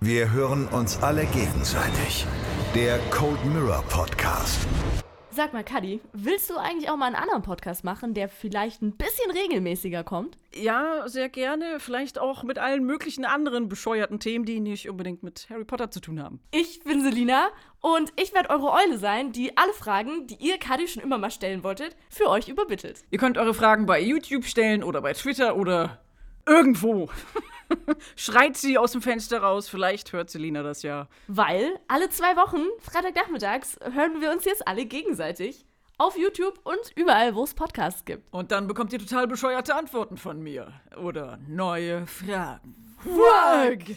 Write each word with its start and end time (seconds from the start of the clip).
Wir 0.00 0.30
hören 0.30 0.68
uns 0.68 1.02
alle 1.02 1.24
gegenseitig. 1.24 2.26
Der 2.74 2.98
Cold 3.10 3.42
Mirror 3.46 3.82
Podcast. 3.88 4.68
Sag 5.30 5.54
mal, 5.54 5.64
Cuddy, 5.64 6.02
willst 6.12 6.50
du 6.50 6.58
eigentlich 6.58 6.90
auch 6.90 6.98
mal 6.98 7.06
einen 7.06 7.14
anderen 7.14 7.40
Podcast 7.40 7.82
machen, 7.82 8.12
der 8.12 8.28
vielleicht 8.28 8.82
ein 8.82 8.92
bisschen 8.92 9.30
regelmäßiger 9.30 10.04
kommt? 10.04 10.36
Ja, 10.54 11.08
sehr 11.08 11.30
gerne. 11.30 11.80
Vielleicht 11.80 12.18
auch 12.18 12.42
mit 12.42 12.58
allen 12.58 12.84
möglichen 12.84 13.24
anderen 13.24 13.70
bescheuerten 13.70 14.20
Themen, 14.20 14.44
die 14.44 14.60
nicht 14.60 14.86
unbedingt 14.90 15.22
mit 15.22 15.46
Harry 15.48 15.64
Potter 15.64 15.90
zu 15.90 16.00
tun 16.00 16.22
haben. 16.22 16.40
Ich 16.50 16.84
bin 16.84 17.02
Selina 17.02 17.48
und 17.80 18.12
ich 18.20 18.34
werde 18.34 18.50
eure 18.50 18.72
Eule 18.72 18.98
sein, 18.98 19.32
die 19.32 19.56
alle 19.56 19.72
Fragen, 19.72 20.26
die 20.26 20.36
ihr 20.36 20.58
Cuddy 20.58 20.88
schon 20.88 21.02
immer 21.02 21.16
mal 21.16 21.30
stellen 21.30 21.64
wolltet, 21.64 21.96
für 22.10 22.28
euch 22.28 22.48
übermittelt. 22.50 23.02
Ihr 23.10 23.18
könnt 23.18 23.38
eure 23.38 23.54
Fragen 23.54 23.86
bei 23.86 23.98
YouTube 23.98 24.44
stellen 24.44 24.82
oder 24.82 25.00
bei 25.00 25.14
Twitter 25.14 25.56
oder 25.56 26.02
irgendwo. 26.46 27.08
Schreit 28.16 28.56
sie 28.56 28.78
aus 28.78 28.92
dem 28.92 29.02
Fenster 29.02 29.40
raus, 29.40 29.68
vielleicht 29.68 30.12
hört 30.12 30.30
Selina 30.30 30.62
das 30.62 30.82
ja. 30.82 31.08
Weil 31.28 31.78
alle 31.88 32.08
zwei 32.10 32.36
Wochen, 32.36 32.64
Freitagnachmittags, 32.80 33.78
hören 33.92 34.20
wir 34.20 34.30
uns 34.30 34.44
jetzt 34.44 34.66
alle 34.66 34.86
gegenseitig. 34.86 35.66
Auf 35.98 36.18
YouTube 36.18 36.60
und 36.64 36.92
überall, 36.94 37.34
wo 37.34 37.42
es 37.42 37.54
Podcasts 37.54 38.04
gibt. 38.04 38.30
Und 38.30 38.52
dann 38.52 38.66
bekommt 38.66 38.92
ihr 38.92 38.98
total 38.98 39.26
bescheuerte 39.26 39.74
Antworten 39.74 40.18
von 40.18 40.42
mir. 40.42 40.72
Oder 40.98 41.38
neue 41.46 42.06
Fragen. 42.06 42.96
Fuck! 43.02 43.96